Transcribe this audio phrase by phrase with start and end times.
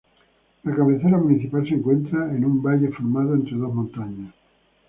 [0.63, 4.33] La cabecera municipal se encuentra en un valle formado entre dos montañas.